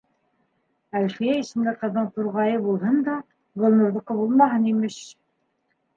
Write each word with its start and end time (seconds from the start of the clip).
Әлфиә 0.99 1.35
исемле 1.41 1.73
ҡыҙҙың 1.83 2.09
турғайы 2.17 2.57
булһын 2.65 2.97
да, 3.11 3.19
Гөлнурҙыҡы 3.65 4.19
булмаһын, 4.23 4.69
имеш. 4.73 5.01